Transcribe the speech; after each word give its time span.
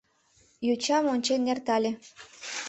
Йочам 0.67 1.05
ончен 1.13 1.41
эртале. 1.51 1.91